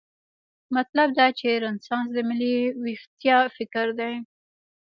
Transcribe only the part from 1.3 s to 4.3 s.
چې رنسانس د ملي ویښتیا فکر دی.